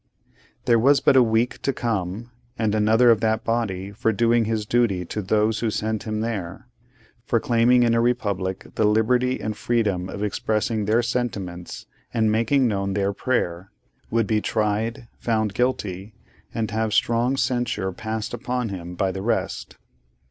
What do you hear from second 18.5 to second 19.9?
him by the rest.